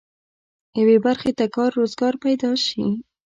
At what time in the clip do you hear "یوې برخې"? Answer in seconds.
0.79-1.31